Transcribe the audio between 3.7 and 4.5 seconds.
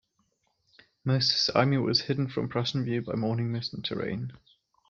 and terrain.